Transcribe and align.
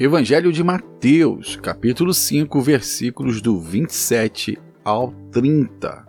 Evangelho 0.00 0.52
de 0.52 0.62
Mateus, 0.62 1.56
capítulo 1.56 2.14
5, 2.14 2.60
versículos 2.60 3.42
do 3.42 3.58
27 3.58 4.58
ao 4.84 5.12
30. 5.32 6.06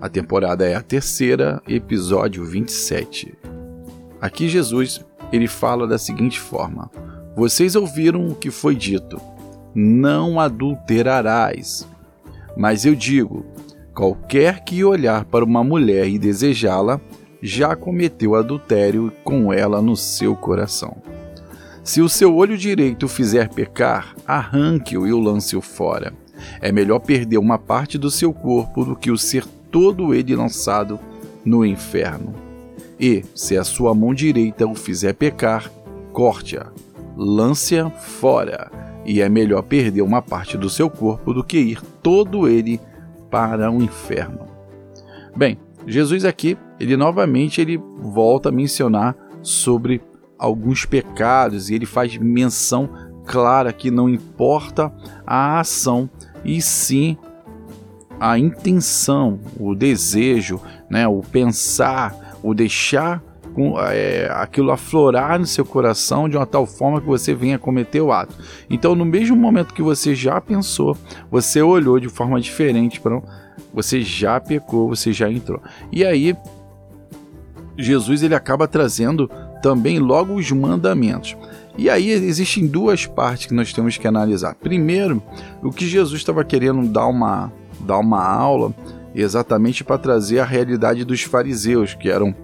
A 0.00 0.08
temporada 0.08 0.66
é 0.66 0.74
a 0.74 0.82
terceira, 0.82 1.62
episódio 1.68 2.44
27. 2.44 3.34
Aqui 4.20 4.48
Jesus, 4.48 5.04
ele 5.30 5.46
fala 5.46 5.86
da 5.86 5.98
seguinte 5.98 6.40
forma: 6.40 6.90
Vocês 7.36 7.76
ouviram 7.76 8.26
o 8.26 8.34
que 8.34 8.50
foi 8.50 8.74
dito: 8.74 9.20
Não 9.74 10.40
adulterarás. 10.40 11.86
Mas 12.56 12.84
eu 12.84 12.94
digo: 12.94 13.44
qualquer 13.94 14.64
que 14.64 14.82
olhar 14.82 15.24
para 15.26 15.44
uma 15.44 15.62
mulher 15.62 16.08
e 16.08 16.18
desejá-la, 16.18 17.00
já 17.42 17.74
cometeu 17.74 18.36
adultério 18.36 19.12
com 19.24 19.52
ela 19.52 19.82
no 19.82 19.96
seu 19.96 20.36
coração. 20.36 20.96
Se 21.82 22.00
o 22.00 22.08
seu 22.08 22.36
olho 22.36 22.56
direito 22.56 23.08
fizer 23.08 23.48
pecar, 23.48 24.14
arranque-o 24.24 25.04
e 25.04 25.12
o 25.12 25.18
lance-o 25.18 25.60
fora. 25.60 26.14
É 26.60 26.70
melhor 26.70 27.00
perder 27.00 27.38
uma 27.38 27.58
parte 27.58 27.98
do 27.98 28.10
seu 28.10 28.32
corpo 28.32 28.84
do 28.84 28.94
que 28.94 29.10
o 29.10 29.18
ser 29.18 29.44
todo 29.70 30.14
ele 30.14 30.36
lançado 30.36 31.00
no 31.44 31.66
inferno. 31.66 32.32
E, 33.00 33.24
se 33.34 33.58
a 33.58 33.64
sua 33.64 33.92
mão 33.92 34.14
direita 34.14 34.64
o 34.64 34.76
fizer 34.76 35.14
pecar, 35.14 35.68
corte-a, 36.12 36.66
lance-a 37.16 37.90
fora. 37.90 38.70
E 39.04 39.20
é 39.20 39.28
melhor 39.28 39.62
perder 39.62 40.02
uma 40.02 40.22
parte 40.22 40.56
do 40.56 40.70
seu 40.70 40.88
corpo 40.88 41.34
do 41.34 41.42
que 41.42 41.58
ir 41.58 41.82
todo 42.00 42.48
ele 42.48 42.80
para 43.28 43.72
o 43.72 43.82
inferno. 43.82 44.46
Bem, 45.36 45.58
Jesus 45.84 46.24
aqui, 46.24 46.56
ele 46.82 46.96
novamente 46.96 47.60
ele 47.60 47.80
volta 48.00 48.48
a 48.48 48.52
mencionar 48.52 49.16
sobre 49.40 50.02
alguns 50.36 50.84
pecados 50.84 51.70
e 51.70 51.74
ele 51.76 51.86
faz 51.86 52.16
menção 52.16 52.90
clara 53.24 53.72
que 53.72 53.88
não 53.88 54.08
importa 54.08 54.92
a 55.24 55.60
ação 55.60 56.10
e 56.44 56.60
sim 56.60 57.16
a 58.18 58.36
intenção, 58.36 59.38
o 59.58 59.76
desejo, 59.76 60.60
né, 60.90 61.06
o 61.06 61.20
pensar, 61.20 62.36
o 62.42 62.52
deixar 62.52 63.22
com, 63.54 63.78
é, 63.78 64.28
aquilo 64.32 64.72
aflorar 64.72 65.38
no 65.38 65.46
seu 65.46 65.64
coração 65.64 66.28
de 66.28 66.36
uma 66.36 66.46
tal 66.46 66.66
forma 66.66 67.00
que 67.00 67.06
você 67.06 67.32
venha 67.32 67.60
cometer 67.60 68.00
o 68.00 68.10
ato. 68.10 68.34
Então, 68.68 68.96
no 68.96 69.04
mesmo 69.04 69.36
momento 69.36 69.72
que 69.72 69.82
você 69.82 70.16
já 70.16 70.40
pensou, 70.40 70.96
você 71.30 71.62
olhou 71.62 72.00
de 72.00 72.08
forma 72.08 72.40
diferente 72.40 73.00
para 73.00 73.20
você 73.72 74.02
já 74.02 74.40
pecou, 74.40 74.88
você 74.88 75.12
já 75.12 75.30
entrou. 75.30 75.60
E 75.90 76.04
aí 76.04 76.36
Jesus 77.76 78.22
ele 78.22 78.34
acaba 78.34 78.68
trazendo 78.68 79.30
também 79.62 79.98
logo 79.98 80.34
os 80.34 80.50
mandamentos. 80.50 81.36
E 81.76 81.88
aí 81.88 82.10
existem 82.10 82.66
duas 82.66 83.06
partes 83.06 83.46
que 83.46 83.54
nós 83.54 83.72
temos 83.72 83.96
que 83.96 84.06
analisar. 84.06 84.54
Primeiro, 84.54 85.22
o 85.62 85.70
que 85.70 85.86
Jesus 85.86 86.20
estava 86.20 86.44
querendo 86.44 86.86
dar 86.86 87.06
uma, 87.06 87.50
dar 87.80 87.98
uma 87.98 88.22
aula 88.22 88.74
exatamente 89.14 89.82
para 89.82 89.98
trazer 89.98 90.38
a 90.38 90.44
realidade 90.44 91.04
dos 91.04 91.22
fariseus, 91.22 91.94
que 91.94 92.10
eram 92.10 92.34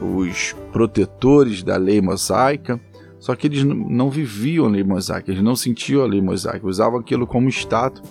os 0.00 0.54
protetores 0.72 1.62
da 1.62 1.76
lei 1.76 2.00
mosaica, 2.00 2.80
só 3.20 3.36
que 3.36 3.46
eles 3.46 3.62
não 3.62 4.10
viviam 4.10 4.66
a 4.66 4.68
lei 4.68 4.82
mosaica, 4.82 5.30
eles 5.30 5.44
não 5.44 5.54
sentiam 5.54 6.02
a 6.02 6.06
lei 6.06 6.20
mosaica, 6.20 6.66
usavam 6.66 6.98
aquilo 6.98 7.24
como 7.24 7.48
status, 7.48 8.02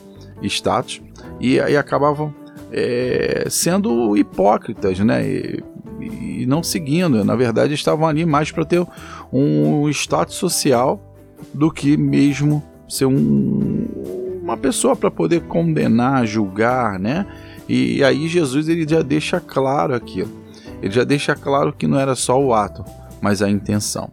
status 0.43 1.01
e 1.39 1.59
aí 1.59 1.75
acabavam 1.75 2.33
é, 2.71 3.45
sendo 3.49 4.15
hipócritas, 4.15 4.99
né? 4.99 5.27
E, 5.27 5.63
e 6.41 6.45
não 6.45 6.63
seguindo. 6.63 7.23
Na 7.23 7.35
verdade, 7.35 7.73
estavam 7.73 8.07
ali 8.07 8.25
mais 8.25 8.51
para 8.51 8.65
ter 8.65 8.85
um 9.31 9.89
status 9.89 10.35
social 10.35 11.01
do 11.53 11.71
que 11.71 11.97
mesmo 11.97 12.63
ser 12.87 13.05
um, 13.05 13.87
uma 14.41 14.57
pessoa 14.57 14.95
para 14.95 15.09
poder 15.09 15.41
condenar, 15.41 16.25
julgar, 16.25 16.99
né? 16.99 17.25
E 17.67 18.03
aí 18.03 18.27
Jesus 18.27 18.67
ele 18.67 18.85
já 18.87 19.01
deixa 19.01 19.39
claro 19.39 19.95
aquilo. 19.95 20.31
Ele 20.81 20.91
já 20.91 21.03
deixa 21.03 21.35
claro 21.35 21.71
que 21.71 21.87
não 21.87 21.99
era 21.99 22.15
só 22.15 22.41
o 22.41 22.53
ato, 22.53 22.83
mas 23.21 23.41
a 23.41 23.49
intenção. 23.49 24.09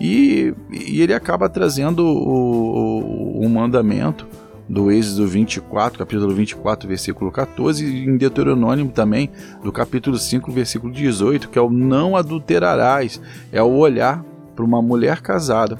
E, 0.00 0.54
e 0.70 1.02
ele 1.02 1.12
acaba 1.12 1.48
trazendo 1.48 2.04
o, 2.04 3.40
o, 3.40 3.44
o 3.44 3.48
mandamento 3.48 4.26
do 4.68 4.90
Êxodo 4.90 5.26
24, 5.26 5.98
capítulo 5.98 6.34
24, 6.34 6.88
versículo 6.88 7.32
14, 7.32 7.84
e 7.84 8.04
em 8.04 8.16
Deuteronômio 8.16 8.88
também, 8.88 9.30
do 9.62 9.72
capítulo 9.72 10.18
5, 10.18 10.52
versículo 10.52 10.92
18, 10.92 11.48
que 11.48 11.58
é 11.58 11.62
o 11.62 11.70
não 11.70 12.14
adulterarás, 12.14 13.20
é 13.50 13.62
o 13.62 13.76
olhar 13.76 14.22
para 14.54 14.64
uma 14.64 14.82
mulher 14.82 15.22
casada, 15.22 15.78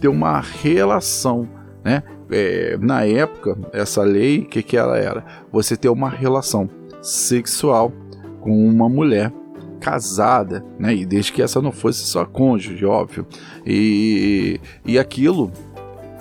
ter 0.00 0.08
uma 0.08 0.40
relação, 0.40 1.48
né? 1.84 2.02
É, 2.30 2.76
na 2.80 3.04
época, 3.04 3.56
essa 3.72 4.02
lei, 4.02 4.40
o 4.40 4.46
que, 4.46 4.62
que 4.62 4.76
ela 4.76 4.98
era? 4.98 5.24
Você 5.52 5.76
ter 5.76 5.90
uma 5.90 6.08
relação 6.08 6.68
sexual 7.02 7.92
com 8.40 8.66
uma 8.66 8.88
mulher 8.88 9.30
casada, 9.78 10.64
né? 10.78 10.94
E 10.94 11.04
desde 11.04 11.32
que 11.32 11.42
essa 11.42 11.60
não 11.60 11.70
fosse 11.70 12.00
só 12.00 12.24
cônjuge, 12.24 12.84
óbvio. 12.86 13.26
E, 13.64 14.58
e 14.86 14.98
aquilo 14.98 15.52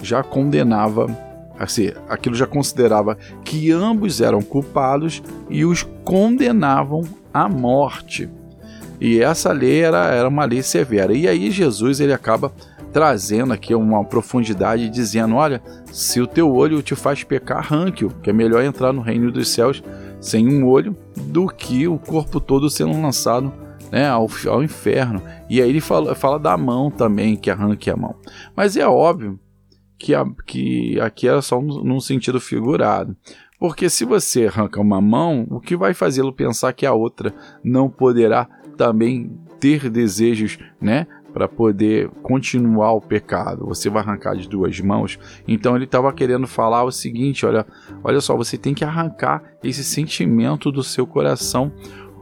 já 0.01 0.21
condenava 0.21 1.07
assim, 1.59 1.91
aquilo 2.09 2.35
já 2.35 2.45
considerava 2.45 3.17
que 3.43 3.71
ambos 3.71 4.21
eram 4.21 4.41
culpados 4.41 5.21
e 5.49 5.65
os 5.65 5.83
condenavam 6.03 7.03
à 7.33 7.47
morte. 7.47 8.29
E 8.99 9.19
essa 9.19 9.51
lei 9.51 9.81
era, 9.81 10.07
era 10.07 10.27
uma 10.27 10.45
lei 10.45 10.63
severa. 10.63 11.13
E 11.13 11.27
aí 11.27 11.51
Jesus 11.51 11.99
ele 11.99 12.13
acaba 12.13 12.51
trazendo 12.91 13.51
aqui 13.51 13.73
uma 13.73 14.03
profundidade, 14.05 14.89
dizendo: 14.89 15.35
olha, 15.35 15.61
se 15.91 16.21
o 16.21 16.27
teu 16.27 16.53
olho 16.53 16.81
te 16.81 16.95
faz 16.95 17.23
pecar, 17.23 17.57
arranque-o, 17.57 18.09
que 18.21 18.29
é 18.29 18.33
melhor 18.33 18.63
entrar 18.63 18.93
no 18.93 19.01
reino 19.01 19.31
dos 19.31 19.49
céus 19.49 19.83
sem 20.21 20.47
um 20.47 20.65
olho 20.65 20.95
do 21.17 21.47
que 21.47 21.85
o 21.87 21.99
corpo 21.99 22.39
todo 22.39 22.69
sendo 22.69 22.99
lançado 23.01 23.51
né, 23.91 24.07
ao, 24.07 24.29
ao 24.47 24.63
inferno. 24.63 25.21
E 25.49 25.61
aí 25.61 25.69
ele 25.69 25.81
fala, 25.81 26.15
fala 26.15 26.39
da 26.39 26.55
mão 26.55 26.89
também, 26.89 27.35
que 27.35 27.51
arranque 27.51 27.89
a 27.89 27.97
mão. 27.97 28.15
Mas 28.55 28.77
é 28.77 28.87
óbvio 28.87 29.37
que, 30.03 30.13
a, 30.13 30.25
que 30.45 30.99
aqui 30.99 31.29
era 31.29 31.41
só 31.41 31.61
num 31.61 32.01
sentido 32.01 32.37
figurado. 32.37 33.15
Porque 33.57 33.89
se 33.89 34.03
você 34.03 34.47
arranca 34.47 34.81
uma 34.81 34.99
mão, 34.99 35.47
o 35.49 35.61
que 35.61 35.77
vai 35.77 35.93
fazê-lo 35.93 36.33
pensar 36.33 36.73
que 36.73 36.85
a 36.85 36.91
outra 36.91 37.33
não 37.63 37.89
poderá 37.89 38.45
também 38.75 39.31
ter 39.61 39.89
desejos, 39.89 40.59
né? 40.81 41.07
Para 41.33 41.47
poder 41.47 42.09
continuar 42.21 42.91
o 42.91 43.01
pecado, 43.01 43.65
você 43.65 43.89
vai 43.89 44.03
arrancar 44.03 44.35
de 44.35 44.47
duas 44.47 44.79
mãos. 44.81 45.17
Então 45.47 45.75
ele 45.75 45.85
estava 45.85 46.11
querendo 46.11 46.45
falar 46.45 46.83
o 46.83 46.91
seguinte: 46.91 47.45
olha, 47.45 47.65
olha 48.03 48.19
só, 48.19 48.35
você 48.35 48.57
tem 48.57 48.73
que 48.73 48.83
arrancar 48.83 49.41
esse 49.63 49.83
sentimento 49.83 50.69
do 50.69 50.83
seu 50.83 51.07
coração, 51.07 51.71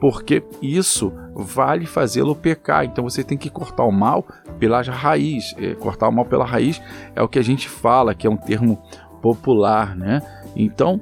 porque 0.02 0.44
isso 0.64 1.14
vale 1.36 1.86
fazê-lo 1.86 2.36
pecar. 2.36 2.84
Então 2.84 3.04
você 3.04 3.24
tem 3.24 3.38
que 3.38 3.52
cortar 3.52 3.84
o 3.86 3.92
mal 3.92 4.26
pela 4.60 4.82
raiz. 4.82 5.54
É, 5.60 5.76
cortar 5.76 6.10
o 6.10 6.12
mal 6.12 6.26
pela 6.26 6.44
raiz 6.44 6.82
é 7.16 7.22
o 7.22 7.28
que 7.28 7.38
a 7.38 7.44
gente 7.44 7.70
fala, 7.70 8.16
que 8.16 8.26
é 8.26 8.30
um 8.30 8.36
termo 8.36 8.82
popular, 9.22 9.96
né? 9.96 10.24
Então, 10.56 11.00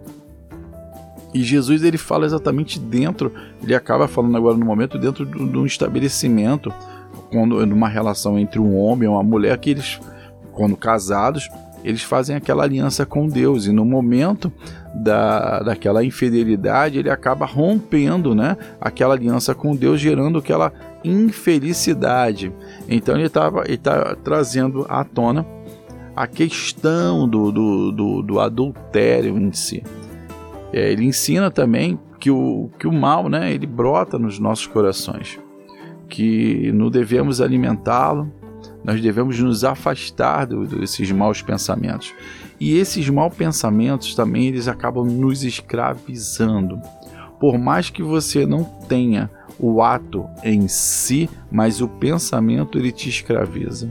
e 1.33 1.41
Jesus 1.41 1.81
ele 1.81 1.97
fala 1.97 2.25
exatamente 2.25 2.77
dentro, 2.77 3.31
ele 3.63 3.73
acaba 3.73 4.05
falando 4.05 4.35
agora 4.35 4.57
no 4.57 4.65
momento 4.65 4.99
dentro 4.99 5.25
de 5.25 5.57
um 5.57 5.65
estabelecimento, 5.65 6.73
quando 7.31 7.65
numa 7.65 7.87
relação 7.87 8.37
entre 8.37 8.59
um 8.59 8.77
homem 8.77 9.05
e 9.05 9.09
uma 9.09 9.23
mulher 9.23 9.57
que 9.59 9.69
eles 9.69 9.97
quando 10.51 10.75
casados, 10.75 11.49
eles 11.83 12.03
fazem 12.03 12.35
aquela 12.35 12.63
aliança 12.63 13.05
com 13.05 13.27
Deus 13.27 13.65
e 13.65 13.71
no 13.71 13.85
momento 13.85 14.51
da, 14.93 15.59
daquela 15.59 16.03
infidelidade 16.03 16.99
ele 16.99 17.09
acaba 17.09 17.45
rompendo 17.45 18.35
né, 18.35 18.57
aquela 18.81 19.13
aliança 19.13 19.55
com 19.55 19.75
Deus, 19.75 19.99
gerando 19.99 20.39
aquela 20.39 20.73
infelicidade. 21.03 22.51
Então 22.87 23.15
ele 23.15 23.27
estava 23.27 23.63
ele 23.65 23.77
tá 23.77 24.15
trazendo 24.23 24.85
à 24.89 25.03
tona 25.03 25.45
a 26.15 26.27
questão 26.27 27.27
do, 27.27 27.51
do, 27.51 27.91
do, 27.91 28.21
do 28.21 28.39
adultério 28.39 29.37
em 29.37 29.53
si. 29.53 29.83
É, 30.73 30.91
ele 30.91 31.05
ensina 31.05 31.49
também 31.49 31.97
que 32.19 32.29
o, 32.29 32.69
que 32.77 32.87
o 32.87 32.91
mal 32.91 33.29
né, 33.29 33.53
ele 33.53 33.65
brota 33.65 34.19
nos 34.19 34.37
nossos 34.37 34.67
corações, 34.67 35.39
que 36.09 36.71
não 36.73 36.89
devemos 36.89 37.39
alimentá-lo, 37.39 38.29
nós 38.83 39.01
devemos 39.01 39.39
nos 39.39 39.63
afastar 39.63 40.45
do, 40.45 40.65
desses 40.65 41.11
maus 41.11 41.41
pensamentos. 41.41 42.13
E 42.59 42.77
esses 42.77 43.09
maus 43.09 43.33
pensamentos 43.33 44.15
também 44.15 44.47
eles 44.47 44.67
acabam 44.67 45.05
nos 45.05 45.43
escravizando. 45.43 46.79
Por 47.39 47.57
mais 47.57 47.89
que 47.89 48.03
você 48.03 48.45
não 48.45 48.63
tenha 48.63 49.29
o 49.57 49.81
ato 49.81 50.25
em 50.43 50.67
si, 50.67 51.29
mas 51.51 51.81
o 51.81 51.87
pensamento 51.87 52.77
ele 52.77 52.91
te 52.91 53.09
escraviza. 53.09 53.89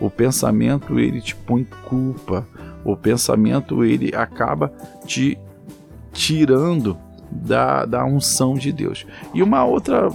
O 0.00 0.10
pensamento 0.10 0.98
ele 0.98 1.20
te 1.20 1.36
põe 1.36 1.66
culpa. 1.88 2.46
O 2.84 2.96
pensamento 2.96 3.84
ele 3.84 4.14
acaba 4.14 4.72
te 5.06 5.38
tirando 6.12 6.96
da, 7.30 7.84
da 7.84 8.04
unção 8.04 8.54
de 8.54 8.72
Deus. 8.72 9.06
E 9.34 9.42
uma 9.42 9.64
outra 9.64 10.08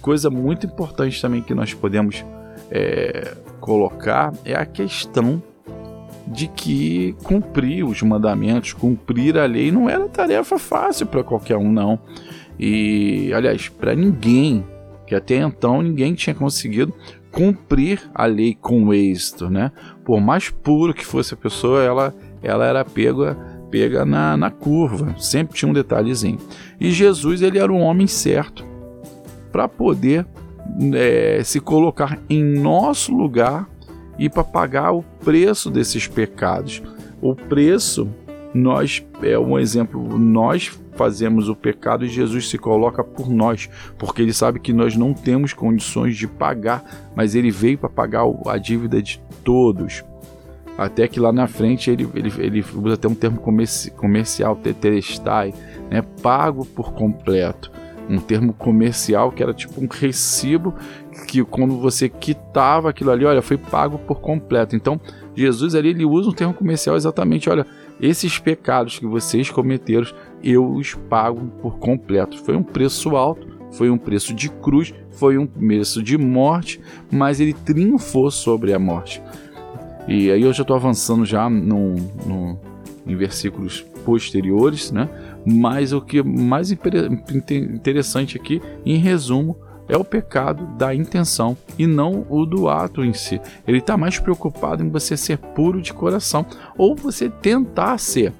coisa 0.00 0.30
muito 0.30 0.66
importante 0.66 1.20
também 1.20 1.42
que 1.42 1.54
nós 1.54 1.74
podemos 1.74 2.24
é, 2.70 3.34
colocar 3.60 4.32
é 4.44 4.54
a 4.54 4.66
questão 4.66 5.42
de 6.26 6.48
que 6.48 7.14
cumprir 7.22 7.84
os 7.84 8.02
mandamentos, 8.02 8.72
cumprir 8.72 9.38
a 9.38 9.44
lei 9.44 9.70
não 9.70 9.88
era 9.88 10.08
tarefa 10.08 10.58
fácil 10.58 11.06
para 11.06 11.22
qualquer 11.22 11.56
um, 11.56 11.70
não. 11.70 11.98
E, 12.58 13.32
aliás, 13.34 13.68
para 13.68 13.94
ninguém, 13.94 14.64
que 15.06 15.14
até 15.14 15.36
então 15.36 15.82
ninguém 15.82 16.14
tinha 16.14 16.34
conseguido 16.34 16.94
cumprir 17.30 18.00
a 18.14 18.26
lei 18.26 18.54
com 18.54 18.94
êxito, 18.94 19.50
né? 19.50 19.72
Por 20.04 20.20
mais 20.20 20.50
puro 20.50 20.94
que 20.94 21.04
fosse 21.04 21.34
a 21.34 21.36
pessoa, 21.36 21.82
ela, 21.82 22.14
ela 22.42 22.64
era 22.64 22.84
pega, 22.84 23.36
pega 23.70 24.04
na, 24.04 24.36
na 24.36 24.50
curva, 24.50 25.14
sempre 25.18 25.56
tinha 25.56 25.68
um 25.68 25.74
detalhezinho. 25.74 26.38
E 26.80 26.90
Jesus, 26.90 27.42
ele 27.42 27.58
era 27.58 27.72
um 27.72 27.80
homem 27.80 28.06
certo 28.06 28.64
para 29.50 29.68
poder 29.68 30.26
é, 30.94 31.42
se 31.44 31.60
colocar 31.60 32.18
em 32.28 32.42
nosso 32.42 33.14
lugar 33.14 33.68
e 34.18 34.28
para 34.28 34.44
pagar 34.44 34.92
o 34.92 35.02
preço 35.02 35.70
desses 35.70 36.06
pecados. 36.06 36.82
O 37.20 37.34
preço, 37.34 38.08
nós 38.52 39.04
é 39.22 39.38
um 39.38 39.58
exemplo, 39.58 40.18
nós 40.18 40.78
fazemos 40.96 41.48
o 41.48 41.56
pecado 41.56 42.04
e 42.04 42.08
Jesus 42.08 42.48
se 42.48 42.58
coloca 42.58 43.02
por 43.02 43.28
nós, 43.28 43.68
porque 43.98 44.22
ele 44.22 44.32
sabe 44.32 44.60
que 44.60 44.72
nós 44.72 44.96
não 44.96 45.12
temos 45.12 45.52
condições 45.52 46.16
de 46.16 46.26
pagar, 46.26 46.84
mas 47.14 47.34
ele 47.34 47.50
veio 47.50 47.78
para 47.78 47.88
pagar 47.88 48.24
a 48.46 48.58
dívida 48.58 49.02
de 49.02 49.20
todos. 49.42 50.04
Até 50.76 51.06
que 51.06 51.20
lá 51.20 51.32
na 51.32 51.46
frente 51.46 51.90
ele, 51.90 52.08
ele, 52.14 52.32
ele 52.38 52.64
usa 52.74 52.94
até 52.94 53.06
um 53.06 53.14
termo 53.14 53.38
comerci, 53.38 53.90
comercial, 53.92 54.56
tetelestai, 54.56 55.54
né? 55.88 56.02
pago 56.20 56.64
por 56.64 56.92
completo. 56.92 57.70
Um 58.08 58.18
termo 58.18 58.52
comercial 58.52 59.32
que 59.32 59.42
era 59.42 59.54
tipo 59.54 59.80
um 59.82 59.88
recibo 59.88 60.74
que 61.26 61.42
quando 61.44 61.78
você 61.78 62.08
quitava 62.08 62.90
aquilo 62.90 63.10
ali, 63.10 63.24
olha, 63.24 63.40
foi 63.40 63.56
pago 63.56 63.98
por 63.98 64.20
completo. 64.20 64.76
Então, 64.76 65.00
Jesus 65.34 65.74
ali 65.74 65.88
ele 65.88 66.04
usa 66.04 66.28
um 66.28 66.32
termo 66.32 66.54
comercial 66.54 66.96
exatamente, 66.96 67.48
olha, 67.48 67.66
esses 68.00 68.38
pecados 68.38 68.98
que 68.98 69.06
vocês 69.06 69.50
cometeram, 69.50 70.06
eu 70.42 70.70
os 70.72 70.94
pago 70.94 71.46
por 71.62 71.78
completo. 71.78 72.42
Foi 72.42 72.56
um 72.56 72.62
preço 72.62 73.16
alto, 73.16 73.46
foi 73.72 73.90
um 73.90 73.98
preço 73.98 74.34
de 74.34 74.48
cruz, 74.48 74.92
foi 75.10 75.38
um 75.38 75.46
preço 75.46 76.02
de 76.02 76.18
morte, 76.18 76.80
mas 77.10 77.40
ele 77.40 77.52
triunfou 77.52 78.30
sobre 78.30 78.72
a 78.72 78.78
morte. 78.78 79.22
E 80.06 80.30
aí 80.30 80.42
eu 80.42 80.52
já 80.52 80.62
estou 80.62 80.76
avançando 80.76 81.24
já 81.24 81.48
no, 81.48 81.94
no, 82.26 82.58
em 83.06 83.16
versículos 83.16 83.84
posteriores, 84.04 84.90
né? 84.92 85.08
Mas 85.46 85.92
o 85.92 86.00
que 86.00 86.22
mais 86.22 86.70
interessante 86.70 88.36
aqui, 88.36 88.60
em 88.84 88.96
resumo, 88.98 89.56
é 89.88 89.96
o 89.96 90.04
pecado 90.04 90.66
da 90.78 90.94
intenção 90.94 91.56
e 91.78 91.86
não 91.86 92.26
o 92.28 92.46
do 92.46 92.68
ato 92.68 93.04
em 93.04 93.12
si. 93.12 93.40
Ele 93.66 93.78
está 93.78 93.96
mais 93.96 94.18
preocupado 94.18 94.82
em 94.82 94.88
você 94.88 95.16
ser 95.16 95.38
puro 95.38 95.80
de 95.80 95.92
coração, 95.92 96.46
ou 96.76 96.94
você 96.94 97.28
tentar 97.28 97.98
ser, 97.98 98.32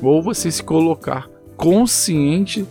ou 0.00 0.22
você 0.22 0.50
se 0.50 0.62
colocar 0.62 1.28
consciente 1.56 2.66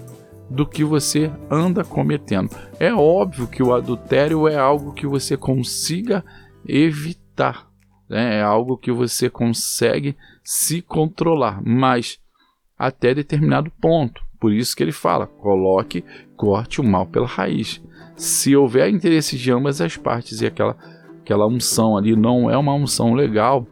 do 0.50 0.66
que 0.66 0.84
você 0.84 1.32
anda 1.50 1.84
cometendo. 1.84 2.50
É 2.80 2.94
óbvio 2.94 3.48
que 3.48 3.64
o 3.64 3.74
adultério 3.74 4.48
é 4.48 4.58
algo 4.58 4.94
que 4.94 5.08
você 5.08 5.38
consiga 5.38 6.24
evitar, 6.68 7.68
né? 8.10 8.40
é 8.40 8.42
algo 8.42 8.78
que 8.78 8.92
você 8.92 9.30
consegue 9.30 10.16
se 10.44 10.82
controlar, 10.82 11.62
mas 11.66 12.20
até 12.88 13.14
determinado 13.14 13.72
ponto. 13.80 14.22
Por 14.40 14.52
isso 14.52 14.76
que 14.76 14.84
ele 14.84 14.92
fala: 14.92 15.28
coloque, 15.28 16.04
corte 16.36 16.82
o 16.82 16.84
mal 16.84 17.06
pela 17.06 17.28
raiz 17.28 17.82
se 18.16 18.56
houver 18.56 18.88
interesse 18.90 19.36
de 19.36 19.52
ambas 19.52 19.82
as 19.82 19.98
partes 19.98 20.42
e 20.42 20.46
aquela, 20.46 20.78
aquela 21.22 21.48
unção 21.48 21.98
ali 21.98 22.16
não 22.16 22.52
é 22.52 22.58
uma 22.58 22.74
unção 22.74 23.16
legal, 23.16 23.66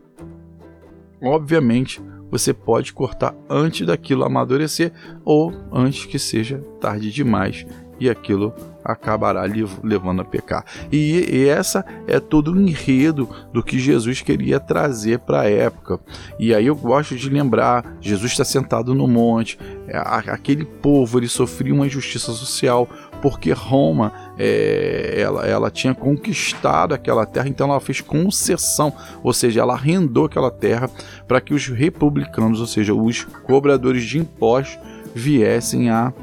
obviamente 1.22 2.02
você 2.32 2.52
pode 2.52 2.92
cortar 2.92 3.36
antes 3.50 3.86
daquilo 3.86 4.24
amadurecer 4.24 4.92
ou 5.24 5.54
antes 5.72 6.06
que 6.06 6.18
seja 6.18 6.60
tarde 6.80 7.12
demais 7.12 7.66
e 8.00 8.10
aquilo 8.10 8.54
acabará 8.84 9.44
levando 9.84 10.22
a 10.22 10.26
pecar. 10.26 10.66
E, 10.92 11.48
essa 11.48 11.86
é 12.08 12.20
todo 12.20 12.54
o 12.54 12.62
enredo 12.62 13.30
do 13.52 13.62
que 13.62 13.78
Jesus 13.78 14.22
queria 14.22 14.60
trazer 14.60 15.20
para 15.20 15.42
a 15.42 15.50
época. 15.50 16.00
E 16.40 16.54
aí 16.54 16.66
eu 16.66 16.76
gosto 16.76 17.16
de 17.16 17.30
lembrar, 17.30 17.98
Jesus 18.00 18.32
está 18.32 18.46
sentado 18.46 18.96
no 18.96 19.08
monte, 19.08 19.60
é, 19.88 19.98
aquele 19.98 20.66
povo 20.66 21.20
ele 21.20 21.28
sofria 21.28 21.74
uma 21.74 21.88
injustiça 21.88 22.32
social 22.32 22.88
porque 23.22 23.52
Roma 23.52 24.14
é, 24.38 25.16
ela, 25.18 25.46
ela 25.46 25.70
tinha 25.70 25.94
conquistado 25.94 26.94
aquela 26.94 27.26
terra, 27.26 27.50
então 27.50 27.70
ela 27.70 27.80
fez 27.82 28.00
concessão, 28.00 28.94
ou 29.22 29.34
seja, 29.34 29.60
ela 29.60 29.74
arrendou 29.74 30.26
aquela 30.26 30.50
terra 30.50 30.90
para 31.28 31.42
que 31.42 31.54
os 31.54 31.68
republicanos, 31.68 32.62
ou 32.62 32.68
seja, 32.68 32.94
os 32.94 33.26
cobradores 33.26 34.04
de 34.04 34.18
impostos, 34.18 34.80
viessem 35.14 35.90
a 35.90 36.14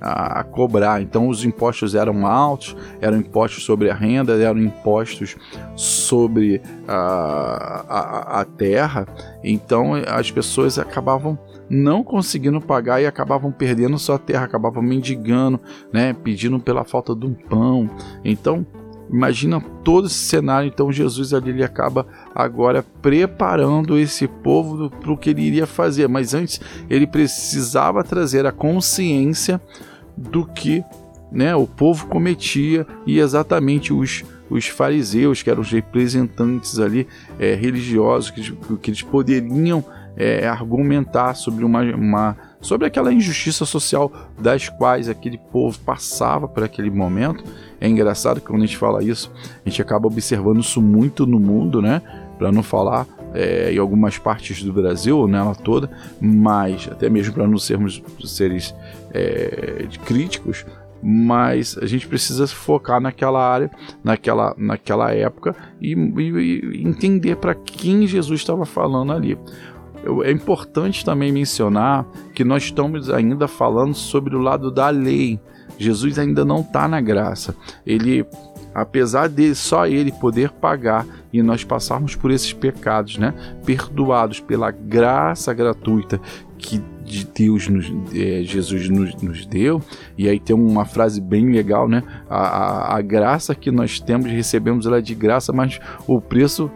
a, 0.00 0.44
cobrar. 0.44 1.00
Então 1.02 1.28
os 1.28 1.44
impostos 1.44 1.94
eram 1.94 2.26
altos, 2.26 2.76
eram 3.00 3.18
impostos 3.18 3.64
sobre 3.64 3.90
a 3.90 3.94
renda, 3.94 4.34
eram 4.34 4.60
impostos 4.60 5.36
sobre 5.76 6.60
a, 6.86 7.84
a, 7.88 8.40
a 8.40 8.44
terra. 8.44 9.06
Então 9.42 9.94
as 9.94 10.30
pessoas 10.30 10.78
acabavam 10.78 11.38
não 11.70 12.02
conseguindo 12.02 12.60
pagar 12.60 13.00
e 13.02 13.06
acabavam 13.06 13.52
perdendo 13.52 13.98
sua 13.98 14.18
terra, 14.18 14.44
acabavam 14.44 14.82
mendigando, 14.82 15.60
né, 15.92 16.14
pedindo 16.14 16.58
pela 16.58 16.84
falta 16.84 17.14
de 17.14 17.26
um 17.26 17.34
pão. 17.34 17.90
Então 18.24 18.66
Imagina 19.10 19.60
todo 19.82 20.06
esse 20.06 20.16
cenário, 20.16 20.68
então 20.68 20.92
Jesus 20.92 21.32
ali 21.32 21.50
ele 21.50 21.64
acaba 21.64 22.06
agora 22.34 22.84
preparando 23.00 23.98
esse 23.98 24.28
povo 24.28 24.90
para 24.90 25.12
o 25.12 25.16
que 25.16 25.30
ele 25.30 25.42
iria 25.42 25.66
fazer, 25.66 26.08
mas 26.08 26.34
antes 26.34 26.60
ele 26.90 27.06
precisava 27.06 28.04
trazer 28.04 28.44
a 28.44 28.52
consciência 28.52 29.60
do 30.16 30.44
que 30.44 30.84
né, 31.32 31.54
o 31.54 31.66
povo 31.66 32.06
cometia 32.06 32.86
e 33.06 33.18
exatamente 33.18 33.92
os, 33.92 34.24
os 34.50 34.66
fariseus, 34.66 35.42
que 35.42 35.50
eram 35.50 35.62
os 35.62 35.70
representantes 35.70 36.78
ali 36.78 37.06
é, 37.38 37.54
religiosos, 37.54 38.30
que, 38.30 38.52
que 38.80 38.90
eles 38.90 39.02
poderiam 39.02 39.84
é, 40.18 40.48
argumentar 40.48 41.34
sobre 41.34 41.64
uma, 41.64 41.82
uma 41.94 42.36
sobre 42.60 42.88
aquela 42.88 43.12
injustiça 43.12 43.64
social 43.64 44.12
das 44.36 44.68
quais 44.68 45.08
aquele 45.08 45.38
povo 45.38 45.78
passava 45.78 46.48
por 46.48 46.64
aquele 46.64 46.90
momento. 46.90 47.44
É 47.80 47.88
engraçado 47.88 48.40
que 48.40 48.46
quando 48.48 48.64
a 48.64 48.66
gente 48.66 48.76
fala 48.76 49.02
isso, 49.02 49.32
a 49.64 49.68
gente 49.68 49.80
acaba 49.80 50.08
observando 50.08 50.58
isso 50.58 50.82
muito 50.82 51.24
no 51.24 51.38
mundo, 51.38 51.80
né? 51.80 52.02
Para 52.36 52.50
não 52.50 52.64
falar 52.64 53.06
é, 53.32 53.72
em 53.72 53.78
algumas 53.78 54.18
partes 54.18 54.60
do 54.64 54.72
Brasil, 54.72 55.28
nela 55.28 55.54
toda, 55.54 55.88
mas 56.20 56.88
até 56.90 57.08
mesmo 57.08 57.34
para 57.34 57.46
não 57.46 57.58
sermos 57.58 58.02
seres 58.24 58.74
é, 59.12 59.86
críticos, 60.04 60.66
mas 61.00 61.78
a 61.80 61.86
gente 61.86 62.08
precisa 62.08 62.44
focar 62.48 63.00
naquela 63.00 63.40
área, 63.40 63.70
naquela, 64.02 64.52
naquela 64.58 65.12
época 65.12 65.54
e, 65.80 65.92
e, 65.92 66.80
e 66.80 66.82
entender 66.84 67.36
para 67.36 67.54
quem 67.54 68.04
Jesus 68.04 68.40
estava 68.40 68.66
falando 68.66 69.12
ali. 69.12 69.38
É 70.24 70.30
importante 70.30 71.04
também 71.04 71.32
mencionar 71.32 72.06
que 72.34 72.44
nós 72.44 72.64
estamos 72.64 73.10
ainda 73.10 73.48
falando 73.48 73.94
sobre 73.94 74.36
o 74.36 74.40
lado 74.40 74.70
da 74.70 74.88
lei. 74.88 75.40
Jesus 75.76 76.18
ainda 76.18 76.44
não 76.44 76.60
está 76.60 76.88
na 76.88 77.00
graça. 77.00 77.54
Ele, 77.86 78.24
apesar 78.74 79.28
de 79.28 79.54
só 79.54 79.86
ele 79.86 80.12
poder 80.12 80.50
pagar 80.50 81.06
e 81.32 81.42
nós 81.42 81.64
passarmos 81.64 82.14
por 82.14 82.30
esses 82.30 82.52
pecados, 82.52 83.18
né, 83.18 83.34
perdoados 83.64 84.40
pela 84.40 84.70
graça 84.70 85.52
gratuita 85.52 86.20
que 86.58 86.82
de 87.04 87.24
Deus 87.24 87.68
nos, 87.68 87.86
é, 88.14 88.42
Jesus 88.42 88.90
nos, 88.90 89.14
nos, 89.22 89.46
deu, 89.46 89.80
e 90.16 90.28
aí 90.28 90.38
tem 90.38 90.54
uma 90.54 90.84
frase 90.84 91.20
bem 91.20 91.50
legal, 91.50 91.88
né? 91.88 92.02
A, 92.28 92.36
a, 92.36 92.96
a 92.96 93.00
graça 93.00 93.54
que 93.54 93.70
nós 93.70 93.98
temos, 93.98 94.30
recebemos 94.30 94.84
ela 94.84 95.00
de 95.00 95.14
graça, 95.14 95.52
mas 95.52 95.80
o 96.06 96.20
preço 96.20 96.70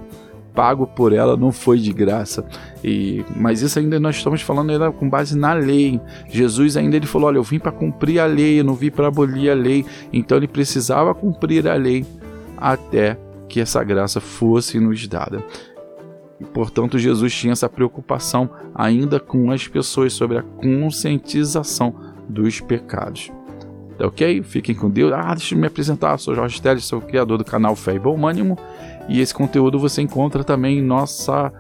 pago 0.55 0.87
por 0.87 1.13
ela 1.13 1.37
não 1.37 1.53
foi 1.53 1.79
de 1.79 1.93
graça. 1.93 2.45
E, 2.83 3.25
mas 3.37 3.63
isso 3.63 3.79
ainda 3.79 3.99
nós 3.99 4.17
estamos 4.17 4.43
falando 4.43 4.71
ainda 4.71 4.91
com 4.91 5.09
base 5.09 5.37
na 5.37 5.53
lei. 5.53 6.01
Jesus 6.29 6.77
ainda 6.77 6.97
ele 6.97 7.07
falou: 7.07 7.29
olha, 7.29 7.39
eu 7.39 7.43
vim 7.43 7.59
para 7.59 7.73
cumprir 7.73 8.21
a 8.21 8.27
lei, 8.27 8.61
eu 8.61 8.65
não 8.65 8.75
vim 8.75 8.91
para 8.91 9.09
abolir 9.09 9.51
a 9.51 9.55
lei. 9.55 9.85
Então 10.13 10.37
ele 10.37 10.49
precisava 10.49 11.15
cumprir 11.15 11.69
a 11.69 11.75
lei 11.75 12.05
até 12.57 13.19
que 13.49 13.61
essa 13.61 13.83
graça 13.83 14.21
fosse 14.21 14.79
nos 14.79 15.07
dada. 15.07 15.43
E, 16.41 16.45
portanto, 16.45 16.99
Jesus 16.99 17.33
tinha 17.35 17.53
essa 17.53 17.69
preocupação 17.69 18.51
ainda 18.75 19.21
com 19.21 19.51
as 19.51 19.69
pessoas 19.69 20.13
sobre 20.13 20.39
a 20.39 20.43
conscientização 20.43 21.95
dos 22.29 22.61
pecados. 22.61 23.31
Tá 24.03 24.09
ok? 24.09 24.43
Fiquem 24.43 24.75
com 24.75 24.91
Deus. 24.91 25.13
Ah, 25.13 25.33
deixa 25.33 25.55
eu 25.55 25.59
me 25.59 25.69
apresentar. 25.69 26.19
Sou 26.19 26.35
Jorge 26.35 26.61
Teles, 26.61 26.85
sou 26.85 26.99
o 26.99 27.03
criador 27.03 27.39
do 27.39 27.45
canal 27.45 27.77
Fé 27.77 27.95
e 27.95 28.01
Bom 28.01 28.27
Ânimo. 28.27 28.59
E 29.09 29.21
esse 29.21 29.33
conteúdo 29.33 29.79
você 29.79 30.03
encontra 30.03 30.43
também 30.43 30.81
em 30.81 30.83
nossa 30.83 31.53